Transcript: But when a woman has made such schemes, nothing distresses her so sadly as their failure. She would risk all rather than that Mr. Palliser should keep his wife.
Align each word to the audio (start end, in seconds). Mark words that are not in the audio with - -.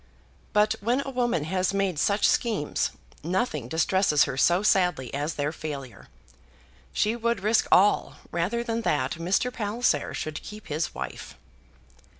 But 0.51 0.73
when 0.81 1.03
a 1.05 1.11
woman 1.11 1.43
has 1.43 1.75
made 1.75 1.99
such 1.99 2.27
schemes, 2.27 2.89
nothing 3.23 3.67
distresses 3.67 4.23
her 4.23 4.35
so 4.35 4.63
sadly 4.63 5.13
as 5.13 5.35
their 5.35 5.51
failure. 5.51 6.07
She 6.91 7.15
would 7.15 7.41
risk 7.43 7.67
all 7.71 8.15
rather 8.31 8.63
than 8.63 8.81
that 8.81 9.11
Mr. 9.19 9.53
Palliser 9.53 10.15
should 10.15 10.41
keep 10.41 10.69
his 10.69 10.95
wife. 10.95 11.35